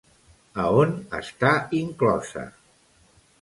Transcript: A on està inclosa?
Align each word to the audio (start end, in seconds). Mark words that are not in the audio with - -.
A 0.61 0.63
on 0.83 0.95
està 1.17 1.51
inclosa? 1.81 2.47